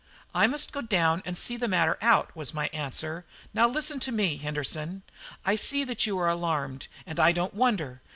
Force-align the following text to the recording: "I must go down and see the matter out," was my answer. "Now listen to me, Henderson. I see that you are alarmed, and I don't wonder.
"I 0.33 0.47
must 0.47 0.71
go 0.71 0.81
down 0.81 1.21
and 1.25 1.37
see 1.37 1.57
the 1.57 1.67
matter 1.67 1.95
out," 2.01 2.35
was 2.35 2.55
my 2.55 2.69
answer. 2.73 3.23
"Now 3.53 3.67
listen 3.67 3.99
to 3.99 4.11
me, 4.11 4.37
Henderson. 4.37 5.03
I 5.45 5.55
see 5.55 5.83
that 5.83 6.07
you 6.07 6.17
are 6.17 6.27
alarmed, 6.27 6.87
and 7.05 7.19
I 7.19 7.31
don't 7.31 7.53
wonder. 7.53 8.01